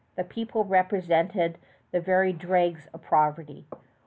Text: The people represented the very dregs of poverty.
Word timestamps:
The 0.15 0.23
people 0.23 0.63
represented 0.65 1.59
the 1.91 2.01
very 2.01 2.33
dregs 2.33 2.87
of 2.91 3.03
poverty. 3.03 3.67